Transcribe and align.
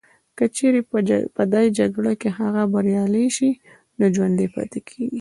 که 0.37 0.45
چیري 0.55 0.81
په 1.35 1.43
دا 1.53 1.61
جګړه 1.79 2.11
کي 2.21 2.29
هغه 2.39 2.61
بریالي 2.73 3.25
سي 3.37 3.49
نو 3.97 4.05
ژوندي 4.15 4.47
پاتیږي 4.55 5.05